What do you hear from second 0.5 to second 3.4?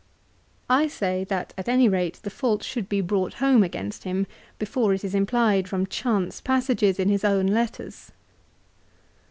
I say that at any rate the fault should be brought